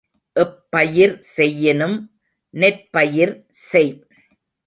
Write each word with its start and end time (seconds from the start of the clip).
எப்பயிர் 0.35 1.13
செய்யினும் 1.35 1.97
நெற்பயிர் 2.53 3.35
செய். 3.69 3.93